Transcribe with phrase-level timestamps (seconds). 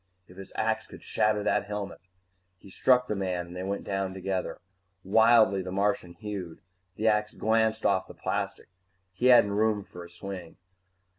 [0.27, 2.01] If his axe could shatter that helmet
[2.57, 4.59] He struck the man and they went down together.
[5.03, 6.59] Wildly, the Martian hewed.
[6.95, 8.69] The axe glanced off the plastic
[9.13, 10.57] he hadn't had room for a swing.